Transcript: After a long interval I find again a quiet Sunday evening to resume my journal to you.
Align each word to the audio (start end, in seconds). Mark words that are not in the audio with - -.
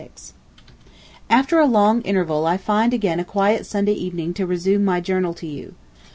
After 1.29 1.59
a 1.59 1.67
long 1.67 2.01
interval 2.01 2.47
I 2.47 2.57
find 2.57 2.91
again 2.91 3.19
a 3.19 3.23
quiet 3.23 3.67
Sunday 3.67 3.93
evening 3.93 4.33
to 4.33 4.47
resume 4.47 4.83
my 4.83 4.99
journal 4.99 5.35
to 5.35 5.45
you. 5.45 5.75